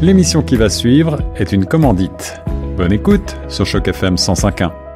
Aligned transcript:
L'émission 0.00 0.42
qui 0.42 0.54
va 0.54 0.68
suivre 0.68 1.18
est 1.34 1.50
une 1.50 1.66
commandite. 1.66 2.40
Bonne 2.76 2.92
écoute 2.92 3.36
sur 3.48 3.66
Choc 3.66 3.88
FM 3.88 4.14
105.1. 4.14 4.87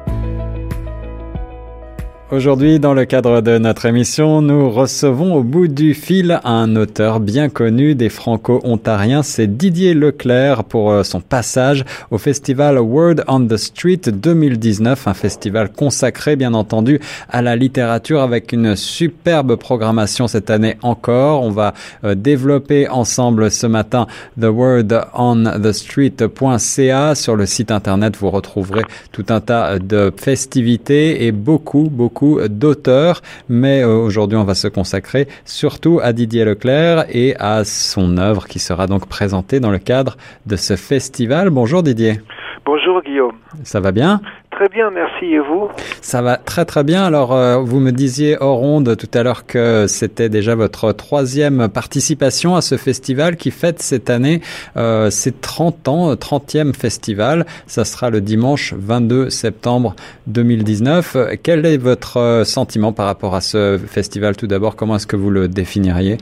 Aujourd'hui, 2.33 2.79
dans 2.79 2.95
le 2.95 3.05
cadre 3.05 3.41
de 3.41 3.59
notre 3.59 3.85
émission, 3.85 4.41
nous 4.41 4.71
recevons 4.71 5.35
au 5.35 5.43
bout 5.43 5.67
du 5.67 5.93
fil 5.93 6.39
un 6.43 6.75
auteur 6.75 7.19
bien 7.19 7.47
connu 7.47 7.93
des 7.93 8.09
franco-ontariens, 8.09 9.21
c'est 9.21 9.45
Didier 9.45 9.93
Leclerc 9.93 10.63
pour 10.63 10.89
euh, 10.89 11.03
son 11.03 11.21
passage 11.21 11.85
au 12.09 12.17
festival 12.17 12.79
Word 12.79 13.17
on 13.27 13.45
the 13.45 13.57
Street 13.57 14.01
2019, 14.11 15.07
un 15.07 15.13
festival 15.13 15.71
consacré 15.71 16.35
bien 16.35 16.55
entendu 16.55 16.99
à 17.29 17.43
la 17.43 17.55
littérature 17.55 18.21
avec 18.21 18.51
une 18.51 18.75
superbe 18.75 19.55
programmation 19.55 20.27
cette 20.27 20.49
année 20.49 20.77
encore. 20.81 21.43
On 21.43 21.51
va 21.51 21.75
euh, 22.03 22.15
développer 22.15 22.89
ensemble 22.89 23.51
ce 23.51 23.67
matin 23.67 24.07
The 24.41 24.45
Word 24.45 24.87
on 25.13 25.43
the 25.61 25.71
Street.ca. 25.71 27.13
Sur 27.13 27.35
le 27.35 27.45
site 27.45 27.69
internet, 27.69 28.17
vous 28.17 28.31
retrouverez 28.31 28.85
tout 29.11 29.25
un 29.29 29.39
tas 29.39 29.77
de 29.77 30.11
festivités 30.17 31.27
et 31.27 31.31
beaucoup, 31.31 31.91
beaucoup 31.91 32.22
d'auteurs, 32.49 33.21
mais 33.49 33.81
euh, 33.83 33.95
aujourd'hui 33.95 34.37
on 34.37 34.43
va 34.43 34.55
se 34.55 34.67
consacrer 34.67 35.27
surtout 35.45 35.99
à 36.01 36.13
Didier 36.13 36.45
Leclerc 36.45 37.05
et 37.09 37.35
à 37.37 37.63
son 37.63 38.17
œuvre 38.17 38.47
qui 38.47 38.59
sera 38.59 38.87
donc 38.87 39.07
présentée 39.07 39.59
dans 39.59 39.71
le 39.71 39.79
cadre 39.79 40.17
de 40.45 40.55
ce 40.55 40.75
festival. 40.75 41.49
Bonjour 41.49 41.83
Didier. 41.83 42.21
Bonjour 42.65 43.01
Guillaume. 43.01 43.33
Ça 43.63 43.79
va 43.81 43.91
bien? 43.91 44.21
Très 44.55 44.69
bien, 44.69 44.91
merci. 44.91 45.25
Et 45.25 45.39
vous? 45.39 45.69
Ça 46.01 46.21
va 46.21 46.37
très 46.37 46.63
très 46.65 46.83
bien. 46.83 47.03
Alors, 47.03 47.33
euh, 47.33 47.57
vous 47.57 47.79
me 47.79 47.91
disiez 47.91 48.37
hors 48.39 48.57
ronde 48.57 48.95
tout 48.95 49.09
à 49.17 49.23
l'heure 49.23 49.47
que 49.47 49.87
c'était 49.87 50.29
déjà 50.29 50.53
votre 50.53 50.91
troisième 50.91 51.69
participation 51.69 52.55
à 52.55 52.61
ce 52.61 52.77
festival 52.77 53.35
qui 53.35 53.49
fête 53.49 53.81
cette 53.81 54.11
année 54.11 54.41
euh, 54.77 55.09
ses 55.09 55.31
30 55.31 55.87
ans, 55.87 56.13
30e 56.13 56.75
festival. 56.75 57.47
Ça 57.65 57.83
sera 57.83 58.11
le 58.11 58.21
dimanche 58.21 58.75
22 58.77 59.31
septembre 59.31 59.95
2019. 60.27 61.17
Quel 61.41 61.65
est 61.65 61.77
votre 61.77 62.17
euh, 62.17 62.43
sentiment 62.43 62.93
par 62.93 63.07
rapport 63.07 63.33
à 63.33 63.41
ce 63.41 63.79
festival? 63.87 64.35
Tout 64.37 64.47
d'abord 64.47 64.75
Comment 64.75 64.97
est-ce 64.97 65.07
que 65.07 65.15
vous 65.15 65.31
le 65.31 65.47
définiriez? 65.47 66.17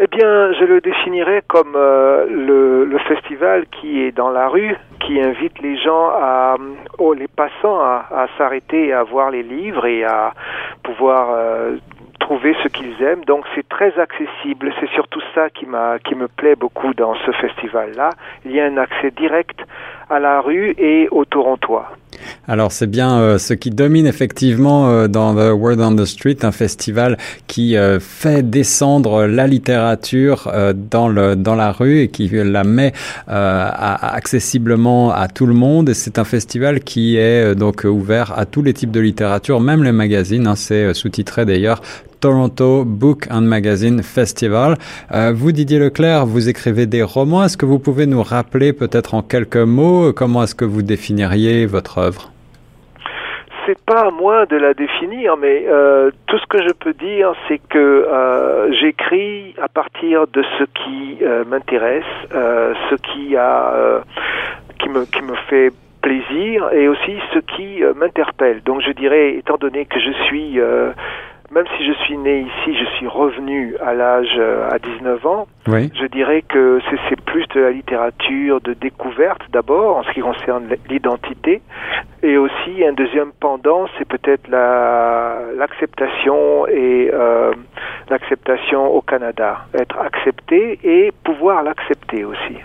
Eh 0.00 0.06
bien, 0.06 0.52
je 0.52 0.64
le 0.64 0.80
définirais 0.80 1.42
comme 1.48 1.74
euh, 1.74 2.26
le, 2.28 2.98
festival 2.98 3.66
qui 3.66 4.02
est 4.02 4.12
dans 4.12 4.30
la 4.30 4.48
rue, 4.48 4.76
qui 5.00 5.20
invite 5.20 5.58
les 5.60 5.76
gens 5.78 6.10
à, 6.10 6.56
oh, 6.98 7.14
les 7.14 7.26
passants 7.26 7.80
à, 7.80 8.06
à 8.10 8.26
s'arrêter 8.36 8.88
et 8.88 8.92
à 8.92 9.02
voir 9.02 9.30
les 9.30 9.42
livres 9.42 9.86
et 9.86 10.04
à 10.04 10.34
pouvoir 10.82 11.30
euh, 11.30 11.76
trouver 12.20 12.54
ce 12.62 12.68
qu'ils 12.68 13.02
aiment. 13.02 13.24
Donc 13.24 13.44
c'est 13.54 13.68
très 13.68 13.98
accessible. 13.98 14.72
C'est 14.78 14.90
surtout 14.90 15.22
ça 15.34 15.48
qui 15.50 15.66
m'a 15.66 15.98
qui 15.98 16.14
me 16.14 16.28
plaît 16.28 16.56
beaucoup 16.56 16.92
dans 16.94 17.14
ce 17.26 17.32
festival-là. 17.32 18.10
Il 18.44 18.52
y 18.52 18.60
a 18.60 18.66
un 18.66 18.76
accès 18.76 19.10
direct 19.10 19.60
à 20.10 20.18
la 20.18 20.40
rue 20.40 20.74
et 20.78 21.08
au 21.10 21.24
Torontois. 21.24 21.88
Alors 22.50 22.72
c'est 22.72 22.86
bien 22.86 23.18
euh, 23.18 23.36
ce 23.36 23.52
qui 23.52 23.68
domine 23.68 24.06
effectivement 24.06 24.88
euh, 24.88 25.06
dans 25.06 25.34
The 25.34 25.52
Word 25.52 25.80
on 25.80 25.94
the 25.94 26.06
Street, 26.06 26.38
un 26.44 26.50
festival 26.50 27.18
qui 27.46 27.76
euh, 27.76 28.00
fait 28.00 28.42
descendre 28.42 29.26
la 29.26 29.46
littérature 29.46 30.50
dans 30.90 31.08
le 31.08 31.36
dans 31.36 31.54
la 31.54 31.72
rue 31.72 32.00
et 32.00 32.08
qui 32.08 32.30
la 32.32 32.64
met 32.64 32.94
accessiblement 33.26 35.12
à 35.12 35.28
tout 35.28 35.44
le 35.44 35.52
monde. 35.52 35.90
Et 35.90 35.94
c'est 35.94 36.18
un 36.18 36.24
festival 36.24 36.80
qui 36.80 37.16
est 37.16 37.54
donc 37.54 37.84
ouvert 37.84 38.38
à 38.38 38.46
tous 38.46 38.62
les 38.62 38.72
types 38.72 38.90
de 38.90 39.00
littérature, 39.00 39.60
même 39.60 39.84
les 39.84 39.92
magazines. 39.92 40.46
Hein, 40.46 40.56
c'est 40.56 40.94
sous-titré 40.94 41.44
d'ailleurs 41.44 41.82
Toronto 42.20 42.84
Book 42.86 43.26
and 43.30 43.42
Magazine 43.42 44.02
Festival. 44.02 44.78
vous, 45.34 45.52
Didier 45.52 45.78
Leclerc, 45.78 46.24
vous 46.24 46.48
écrivez 46.48 46.86
des 46.86 47.02
romans. 47.02 47.44
Est-ce 47.44 47.58
que 47.58 47.66
vous 47.66 47.78
pouvez 47.78 48.06
nous 48.06 48.22
rappeler 48.22 48.72
peut-être 48.72 49.12
en 49.12 49.22
quelques 49.22 49.56
mots 49.56 50.12
comment 50.14 50.42
est-ce 50.44 50.54
que 50.54 50.64
vous 50.64 50.82
définiriez 50.82 51.66
votre 51.66 51.98
œuvre? 51.98 52.32
C'est 53.68 53.78
pas 53.84 54.06
à 54.06 54.10
moi 54.10 54.46
de 54.46 54.56
la 54.56 54.72
définir, 54.72 55.36
mais 55.36 55.64
euh, 55.68 56.10
tout 56.26 56.38
ce 56.38 56.46
que 56.46 56.62
je 56.62 56.72
peux 56.72 56.94
dire, 56.94 57.32
c'est 57.46 57.58
que 57.58 57.78
euh, 57.78 58.72
j'écris 58.72 59.54
à 59.60 59.68
partir 59.68 60.26
de 60.26 60.42
ce 60.58 60.64
qui 60.64 61.18
euh, 61.22 61.44
m'intéresse, 61.44 62.04
ce 62.30 62.94
qui 62.94 63.36
a, 63.36 64.00
qui 64.78 64.88
me 64.88 65.04
qui 65.04 65.22
me 65.22 65.34
fait 65.50 65.70
plaisir 66.00 66.70
et 66.72 66.88
aussi 66.88 67.18
ce 67.34 67.40
qui 67.40 67.82
m'interpelle. 67.96 68.62
Donc 68.64 68.80
je 68.80 68.92
dirais, 68.92 69.34
étant 69.34 69.58
donné 69.58 69.84
que 69.84 70.00
je 70.00 70.12
suis 70.24 70.58
même 71.50 71.64
si 71.78 71.86
je 71.86 71.92
suis 72.04 72.18
né 72.18 72.40
ici, 72.40 72.76
je 72.78 72.84
suis 72.96 73.06
revenu 73.06 73.74
à 73.82 73.94
l'âge 73.94 74.38
à 74.70 74.78
19 74.78 75.26
ans. 75.26 75.46
Oui. 75.66 75.90
Je 75.98 76.06
dirais 76.06 76.42
que 76.42 76.78
c'est 77.08 77.20
plus 77.22 77.46
de 77.54 77.60
la 77.60 77.70
littérature 77.70 78.60
de 78.60 78.74
découverte 78.74 79.40
d'abord 79.50 79.96
en 79.96 80.02
ce 80.04 80.12
qui 80.12 80.20
concerne 80.20 80.68
l'identité, 80.90 81.62
et 82.22 82.36
aussi 82.36 82.84
un 82.84 82.92
deuxième 82.92 83.32
pendant, 83.38 83.86
c'est 83.98 84.06
peut-être 84.06 84.50
l'acceptation 84.50 86.66
et 86.66 87.10
euh, 87.12 87.52
l'acceptation 88.10 88.86
au 88.86 89.00
Canada, 89.00 89.66
être 89.74 89.96
accepté 89.98 90.78
et 90.82 91.12
pouvoir 91.24 91.62
l'accepter 91.62 92.24
aussi. 92.24 92.56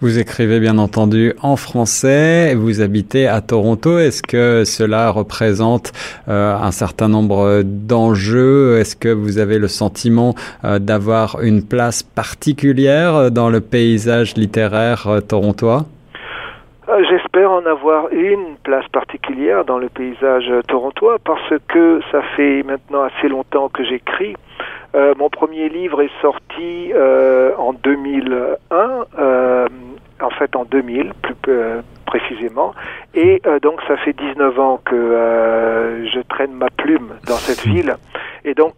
Vous 0.00 0.18
écrivez 0.18 0.58
bien 0.58 0.78
entendu 0.78 1.32
en 1.42 1.54
français, 1.54 2.56
vous 2.56 2.80
habitez 2.80 3.28
à 3.28 3.40
Toronto. 3.40 4.00
Est-ce 4.00 4.20
que 4.20 4.64
cela 4.64 5.10
représente 5.10 5.92
euh, 6.28 6.56
un 6.56 6.72
certain 6.72 7.08
nombre 7.08 7.62
d'enjeux? 7.64 8.78
Est-ce 8.78 8.96
que 8.96 9.10
vous 9.10 9.38
avez 9.38 9.60
le 9.60 9.68
sentiment 9.68 10.34
euh, 10.64 10.80
d'avoir 10.80 11.40
une 11.40 11.62
place 11.62 12.02
particulière 12.02 13.30
dans 13.30 13.48
le 13.48 13.60
paysage 13.60 14.34
littéraire 14.34 15.20
torontois? 15.28 15.86
J'espère 17.08 17.50
en 17.50 17.64
avoir 17.64 18.08
une 18.12 18.56
place 18.62 18.86
particulière 18.88 19.64
dans 19.64 19.78
le 19.78 19.88
paysage 19.88 20.50
torontois 20.68 21.18
parce 21.24 21.54
que 21.68 22.00
ça 22.10 22.22
fait 22.36 22.62
maintenant 22.64 23.02
assez 23.02 23.28
longtemps 23.28 23.68
que 23.68 23.84
j'écris. 23.84 24.36
Euh, 24.94 25.14
mon 25.16 25.30
premier 25.30 25.68
livre 25.68 26.02
est 26.02 26.20
sorti 26.20 26.92
euh, 26.92 27.52
en 27.56 27.72
2001 27.72 29.06
en 30.22 30.30
fait 30.30 30.54
en 30.56 30.64
2000 30.64 31.12
plus 31.22 31.34
euh, 31.48 31.82
précisément. 32.06 32.74
Et 33.14 33.40
euh, 33.46 33.58
donc 33.60 33.80
ça 33.88 33.96
fait 33.98 34.12
19 34.12 34.58
ans 34.58 34.80
que 34.84 34.94
euh, 34.94 36.06
je 36.08 36.20
traîne 36.20 36.52
ma 36.52 36.70
plume 36.70 37.14
dans 37.26 37.36
cette 37.36 37.66
ville. 37.66 37.96
Et 38.44 38.54
donc 38.54 38.74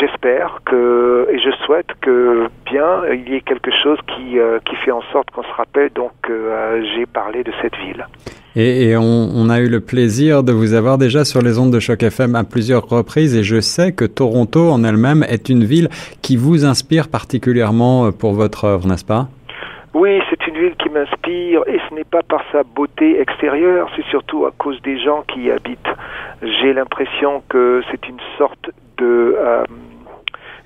j'espère 0.00 0.60
que 0.66 1.28
et 1.30 1.38
je 1.38 1.50
souhaite 1.64 1.86
que 2.00 2.46
bien 2.66 3.02
il 3.12 3.28
y 3.32 3.36
ait 3.36 3.40
quelque 3.40 3.70
chose 3.82 3.98
qui 4.08 4.36
qui 4.66 4.76
fait 4.76 4.90
en 4.90 5.02
sorte 5.12 5.30
qu'on 5.30 5.44
se 5.44 5.52
rappelle 5.56 5.90
donc 5.94 6.10
que 6.22 6.82
j'ai 6.94 7.06
parlé 7.06 7.44
de 7.44 7.52
cette 7.62 7.76
ville. 7.76 8.04
Et, 8.56 8.88
et 8.88 8.96
on, 8.96 9.02
on, 9.02 9.48
a 9.48 9.60
eu 9.60 9.68
le 9.68 9.78
plaisir 9.78 10.42
de 10.42 10.50
vous 10.50 10.74
avoir 10.74 10.98
déjà 10.98 11.24
sur 11.24 11.40
les 11.40 11.56
ondes 11.60 11.72
de 11.72 11.78
choc 11.78 12.02
FM 12.02 12.34
à 12.34 12.42
plusieurs 12.42 12.88
reprises 12.88 13.36
et 13.36 13.44
je 13.44 13.60
sais 13.60 13.92
que 13.92 14.04
Toronto 14.04 14.70
en 14.70 14.82
elle-même 14.82 15.22
est 15.22 15.48
une 15.48 15.62
ville 15.62 15.88
qui 16.20 16.36
vous 16.36 16.64
inspire 16.64 17.08
particulièrement 17.08 18.10
pour 18.10 18.32
votre 18.32 18.64
œuvre, 18.64 18.88
n'est-ce 18.88 19.04
pas? 19.04 19.28
Oui, 19.92 20.20
c'est 20.30 20.46
une 20.46 20.56
ville 20.56 20.76
qui 20.76 20.88
m'inspire 20.88 21.62
et 21.66 21.80
ce 21.88 21.94
n'est 21.94 22.04
pas 22.04 22.22
par 22.22 22.42
sa 22.52 22.62
beauté 22.62 23.20
extérieure, 23.20 23.88
c'est 23.96 24.04
surtout 24.06 24.46
à 24.46 24.52
cause 24.56 24.80
des 24.82 24.98
gens 25.00 25.24
qui 25.26 25.42
y 25.42 25.50
habitent. 25.50 25.78
J'ai 26.42 26.72
l'impression 26.72 27.42
que 27.48 27.82
c'est 27.90 28.08
une 28.08 28.20
sorte 28.38 28.70
euh, 29.04 29.64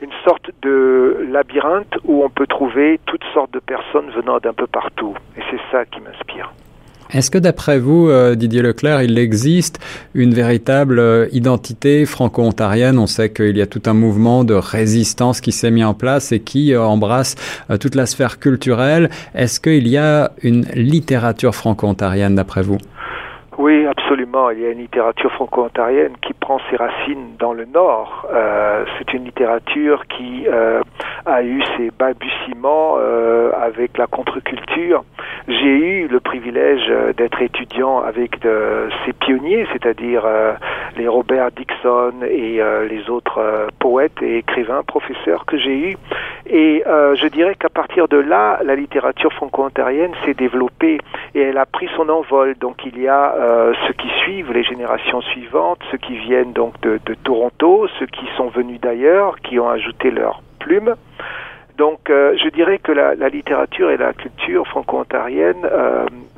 une 0.00 0.12
sorte 0.25 0.50
de 0.62 1.27
labyrinthe 1.31 1.95
où 2.05 2.25
on 2.25 2.31
peut 2.31 2.47
trouver 2.47 3.00
toutes 3.06 3.25
sortes 3.33 3.53
de 3.53 3.61
personnes 3.61 4.11
venant 4.15 4.39
d'un 4.39 4.53
peu 4.53 4.67
partout 4.67 5.15
et 5.37 5.41
c'est 5.50 5.61
ça 5.71 5.84
qui 5.84 6.00
m'inspire. 6.00 6.53
Est-ce 7.11 7.31
que 7.31 7.39
d'après 7.39 7.78
vous, 7.78 8.09
euh, 8.09 8.34
Didier 8.34 8.62
Leclerc, 8.62 9.03
il 9.03 9.19
existe 9.19 9.78
une 10.15 10.34
véritable 10.34 10.99
euh, 10.99 11.28
identité 11.33 12.06
franco-ontarienne? 12.06 12.99
On 12.99 13.06
sait 13.06 13.31
qu'il 13.31 13.56
y 13.56 13.62
a 13.62 13.67
tout 13.67 13.83
un 13.87 13.93
mouvement 13.93 14.43
de 14.43 14.55
résistance 14.55 15.41
qui 15.41 15.53
s'est 15.53 15.71
mis 15.71 15.84
en 15.84 15.94
place 15.94 16.33
et 16.33 16.41
qui 16.41 16.77
embrasse 16.77 17.37
toute 17.78 17.94
la 17.94 18.06
sphère 18.06 18.41
culturelle. 18.41 19.11
Est-ce 19.35 19.61
qu'il 19.61 19.87
y 19.87 19.97
a 19.97 20.32
une 20.43 20.64
littérature 20.75 21.55
franco-ontarienne 21.55 22.35
d'après 22.35 22.62
vous? 22.62 22.79
Oui, 23.59 23.87
absolument. 23.87 24.51
Il 24.51 24.61
y 24.61 24.67
a 24.67 24.71
une 24.71 24.79
littérature 24.79 25.31
franco-ontarienne 25.33 26.15
qui 26.21 26.33
prend 26.33 26.59
ses 26.71 26.77
racines 26.77 27.37
dans 27.39 27.53
le 27.53 27.65
Nord. 27.67 28.27
Euh, 28.33 28.85
c'est 28.99 29.15
une 29.15 29.25
littérature 29.25 30.06
qui 30.06 30.47
euh, 30.49 30.83
a 31.25 31.43
eu 31.43 31.62
ses 31.77 31.91
balbutiements 31.91 32.97
euh, 32.99 33.53
avec 33.53 33.97
la 33.97 34.06
contre-culture. 34.06 35.05
J'ai 35.47 36.03
eu 36.03 36.09
le 36.09 36.21
privilège 36.21 36.87
euh, 36.89 37.12
d'être 37.12 37.41
étudiant 37.43 38.01
avec 38.01 38.41
de, 38.41 38.89
ces 39.05 39.12
pionniers, 39.12 39.67
c'est-à-dire 39.73 40.25
euh, 40.27 40.55
les 40.97 41.07
Robert 41.07 41.50
Dixon 41.53 42.12
et 42.29 42.61
euh, 42.61 42.89
les 42.89 43.09
autres 43.09 43.69
poètes 43.79 44.21
et 44.23 44.39
écrivains, 44.39 44.83
professeurs 44.83 45.45
que 45.47 45.59
j'ai 45.59 45.91
eus. 45.91 45.97
Et 46.56 46.85
je 46.87 47.27
dirais 47.27 47.56
qu'à 47.56 47.69
partir 47.69 48.06
de 48.06 48.17
là, 48.17 48.61
la 48.65 48.77
littérature 48.77 49.33
franco-ontarienne 49.33 50.12
s'est 50.25 50.35
développée 50.35 50.99
et 51.35 51.41
elle 51.41 51.59
a 51.59 51.67
pris 51.67 51.89
son 51.97 52.09
envol. 52.09 52.55
Donc 52.61 52.87
il 52.87 52.97
y 53.01 53.09
a 53.09 53.35
euh, 53.35 53.75
ceux 53.85 53.93
qui 53.95 54.09
suivent, 54.23 54.53
les 54.53 54.62
générations 54.62 55.21
suivantes, 55.21 55.81
ceux 55.91 55.99
qui 55.99 56.17
viennent 56.17 56.53
donc 56.53 56.81
de, 56.81 57.01
de 57.05 57.15
Toronto, 57.15 57.89
ceux 57.99 58.06
qui 58.06 58.27
sont 58.37 58.51
venus 58.51 58.81
d'ailleurs, 58.81 59.41
qui 59.41 59.59
ont 59.59 59.69
ajouté 59.69 60.12
leur 60.12 60.43
plume. 60.61 60.95
Donc, 61.77 62.03
je 62.06 62.49
dirais 62.51 62.79
que 62.79 62.93
la, 62.93 63.17
la, 63.17 63.29
littérature 63.29 63.91
et 63.91 63.97
la 63.97 64.12
culture 64.12 64.65
franco-ontarienne, 64.69 65.69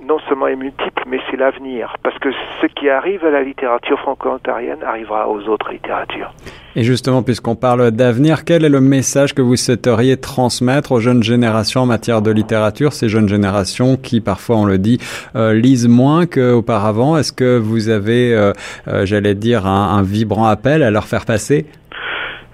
non 0.03 0.19
seulement 0.21 0.47
est 0.47 0.57
multiple, 0.57 1.03
mais 1.07 1.21
c'est 1.31 1.37
l'avenir. 1.37 1.95
Parce 2.03 2.19
que 2.19 2.31
ce 2.62 2.67
qui 2.69 2.89
arrive 2.89 3.23
à 3.23 3.31
la 3.31 3.43
littérature 3.43 4.01
franco-ontarienne 4.01 4.83
arrivera 4.83 5.29
aux 5.29 5.47
autres 5.47 5.73
littératures. 5.73 6.33
Et 6.78 6.82
justement, 6.82 7.23
puisqu'on 7.23 7.56
parle 7.56 7.90
d'avenir, 7.90 8.44
quel 8.44 8.62
est 8.62 8.69
le 8.69 8.82
message 8.82 9.34
que 9.34 9.40
vous 9.40 9.56
souhaiteriez 9.56 10.19
transmettre 10.19 10.93
aux 10.93 11.00
jeunes 11.00 11.23
générations 11.23 11.81
en 11.81 11.87
matière 11.87 12.20
de 12.20 12.31
littérature, 12.31 12.93
ces 12.93 13.08
jeunes 13.08 13.31
générations 13.31 13.96
qui, 13.96 14.20
parfois, 14.20 14.58
on 14.58 14.67
le 14.67 14.76
dit, 14.76 14.99
euh, 15.37 15.55
lisent 15.55 15.88
moins 15.88 16.26
qu'auparavant. 16.26 17.17
Est-ce 17.17 17.32
que 17.32 17.56
vous 17.56 17.88
avez, 17.88 18.34
euh, 18.34 18.52
euh, 18.88 19.06
j'allais 19.06 19.34
dire, 19.34 19.67
un, 19.67 19.96
un 19.96 20.02
vibrant 20.02 20.49
appel 20.49 20.82
à 20.82 20.90
leur 20.90 21.06
faire 21.06 21.25
passer? 21.25 21.64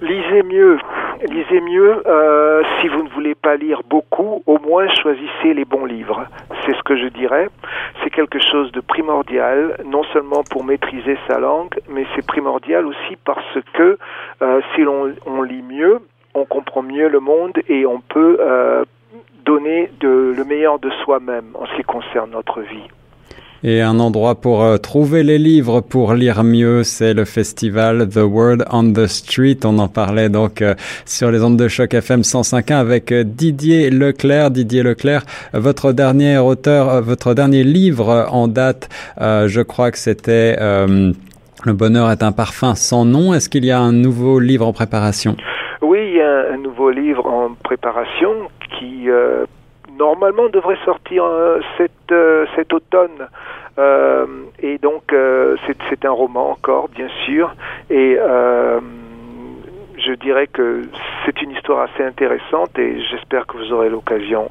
Lisez 0.01 0.43
mieux, 0.49 0.79
lisez 1.29 1.61
mieux. 1.61 2.03
Euh, 2.07 2.63
si 2.81 2.89
vous 2.89 3.03
ne 3.03 3.09
voulez 3.11 3.35
pas 3.35 3.57
lire 3.57 3.83
beaucoup, 3.89 4.43
au 4.47 4.59
moins 4.59 4.87
choisissez 5.03 5.55
les 5.55 5.65
bons 5.65 5.85
livres. 5.85 6.27
C'est 6.65 6.75
ce 6.75 6.83
que 6.83 6.97
je 6.97 7.09
dirais. 7.09 7.49
C'est 8.03 8.11
quelque 8.11 8.39
chose 8.41 8.73
de 8.73 8.81
primordial, 8.81 9.77
non 9.85 10.03
seulement 10.13 10.43
pour 10.51 10.65
maîtriser 10.65 11.17
sa 11.29 11.39
langue, 11.39 11.75
mais 11.89 12.05
c'est 12.15 12.27
primordial 12.27 12.87
aussi 12.87 13.17
parce 13.25 13.59
que 13.75 13.99
euh, 14.43 14.61
si 14.75 14.83
l'on 14.83 15.13
on 15.27 15.43
lit 15.43 15.63
mieux, 15.63 16.01
on 16.35 16.45
comprend 16.45 16.83
mieux 16.83 17.09
le 17.09 17.21
monde 17.21 17.59
et 17.69 17.87
on 17.87 18.01
peut 18.01 18.39
euh, 18.41 18.85
donner 19.45 19.91
de, 20.01 20.35
le 20.37 20.45
meilleur 20.45 20.79
de 20.79 20.91
soi-même 21.05 21.51
en 21.55 21.67
ce 21.67 21.77
qui 21.77 21.83
concerne 21.83 22.31
notre 22.31 22.61
vie. 22.61 22.89
Et 23.65 23.81
un 23.81 24.01
endroit 24.01 24.35
pour 24.35 24.65
euh, 24.65 24.77
trouver 24.77 25.23
les 25.23 25.39
livres 25.39 25.81
pour 25.81 26.15
lire 26.15 26.43
mieux, 26.43 26.83
c'est 26.83 27.15
le 27.15 27.25
festival 27.25 28.09
The 28.09 28.25
Word 28.25 28.65
on 28.73 28.93
the 28.93 29.07
Street. 29.07 29.59
On 29.65 29.79
en 29.79 29.87
parlait 29.87 30.29
donc 30.29 30.63
euh, 30.63 30.75
sur 31.05 31.31
les 31.31 31.45
ondes 31.45 31.57
de 31.57 31.69
choc 31.69 31.95
FM 31.95 32.23
105.1 32.23 32.75
avec 32.75 33.13
euh, 33.13 33.23
Didier 33.23 33.91
Leclerc. 33.91 34.51
Didier 34.51 34.83
Leclerc, 34.83 35.23
votre 35.53 35.93
dernier 35.93 36.39
auteur, 36.39 37.03
votre 37.03 37.35
dernier 37.35 37.63
livre 37.63 38.27
en 38.33 38.49
date, 38.49 38.89
je 39.21 39.63
crois 39.63 39.93
que 39.93 39.99
c'était 39.99 40.57
Le 40.59 41.73
bonheur 41.73 42.11
est 42.11 42.23
un 42.23 42.33
parfum 42.33 42.75
sans 42.75 43.05
nom. 43.05 43.33
Est-ce 43.33 43.49
qu'il 43.49 43.65
y 43.65 43.71
a 43.71 43.79
un 43.79 43.93
nouveau 43.93 44.41
livre 44.41 44.67
en 44.67 44.73
préparation? 44.73 45.37
Oui, 45.81 46.01
il 46.09 46.17
y 46.17 46.21
a 46.21 46.53
un 46.53 46.59
nouveau 46.59 46.91
livre 46.91 47.27
en 47.27 47.55
préparation 47.63 48.31
qui 48.79 49.09
normalement 49.99 50.49
devrait 50.49 50.79
sortir 50.85 51.25
cet, 51.77 52.15
cet 52.57 52.73
automne. 52.73 53.29
Euh, 53.79 54.27
et 54.59 54.79
donc, 54.79 55.13
euh, 55.13 55.57
c'est 55.89 56.05
un 56.05 56.11
roman 56.11 56.51
encore, 56.51 56.89
bien 56.89 57.09
sûr. 57.25 57.55
Et 57.91 58.17
euh, 58.19 58.81
je 59.97 60.13
dirais 60.15 60.47
que 60.47 60.83
c'est 61.25 61.41
une 61.43 61.53
histoire 61.53 61.89
assez 61.91 62.03
intéressante 62.03 62.79
et 62.79 63.01
j'espère 63.11 63.47
que 63.47 63.57
vous 63.57 63.73
aurez 63.73 63.89
l'occasion 63.89 64.49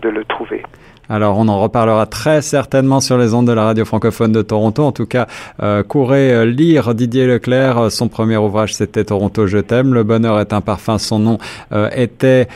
de 0.00 0.08
le 0.08 0.24
trouver. 0.24 0.62
Alors 1.08 1.36
on 1.38 1.48
en 1.48 1.60
reparlera 1.60 2.06
très 2.06 2.42
certainement 2.42 3.00
sur 3.00 3.18
les 3.18 3.34
ondes 3.34 3.46
de 3.46 3.52
la 3.52 3.64
radio 3.64 3.84
francophone 3.84 4.32
de 4.32 4.40
Toronto. 4.40 4.84
En 4.84 4.92
tout 4.92 5.04
cas, 5.04 5.26
euh, 5.62 5.82
courez 5.82 6.32
euh, 6.32 6.44
lire 6.46 6.94
Didier 6.94 7.26
Leclerc. 7.26 7.78
Euh, 7.78 7.90
son 7.90 8.08
premier 8.08 8.36
ouvrage, 8.36 8.74
c'était 8.74 9.04
Toronto, 9.04 9.46
je 9.46 9.58
t'aime. 9.58 9.92
Le 9.94 10.04
bonheur 10.04 10.38
est 10.40 10.52
un 10.52 10.60
parfum. 10.60 10.98
Son 10.98 11.18
nom 11.18 11.38
euh, 11.72 11.90
était 11.94 12.48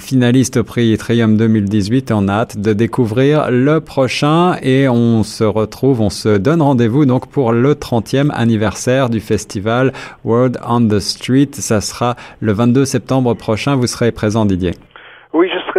finaliste 0.00 0.56
au 0.56 0.64
prix 0.64 0.96
Triumph 0.96 1.36
2018. 1.36 2.10
Et 2.10 2.14
on 2.14 2.28
a 2.28 2.32
hâte 2.32 2.58
de 2.58 2.72
découvrir 2.72 3.50
le 3.50 3.80
prochain. 3.80 4.56
Et 4.62 4.88
on 4.88 5.22
se 5.22 5.44
retrouve, 5.44 6.00
on 6.00 6.10
se 6.10 6.38
donne 6.38 6.62
rendez-vous 6.62 7.06
donc 7.06 7.28
pour 7.28 7.52
le 7.52 7.74
30e 7.74 8.30
anniversaire 8.32 9.10
du 9.10 9.20
festival 9.20 9.92
World 10.24 10.58
on 10.66 10.88
the 10.88 10.98
Street. 10.98 11.50
Ça 11.52 11.80
sera 11.80 12.16
le 12.40 12.52
22 12.52 12.84
septembre 12.84 13.34
prochain. 13.34 13.76
Vous 13.76 13.86
serez 13.86 14.12
présent, 14.12 14.44
Didier. 14.44 14.72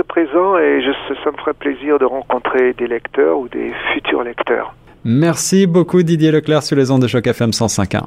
Présent 0.08 0.58
et 0.58 0.82
je, 0.82 0.92
ça 1.24 1.32
me 1.32 1.38
ferait 1.38 1.54
plaisir 1.54 2.00
de 2.00 2.06
rencontrer 2.06 2.74
des 2.74 2.88
lecteurs 2.88 3.40
ou 3.40 3.48
des 3.48 3.72
futurs 3.94 4.24
lecteurs. 4.24 4.74
Merci 5.04 5.68
beaucoup 5.68 6.02
Didier 6.04 6.32
Leclerc 6.32 6.64
sur 6.64 6.76
les 6.76 6.92
ondes 6.92 7.02
de 7.02 7.08
choc 7.08 7.26
FM 7.28 7.52
105.1. 7.52 8.04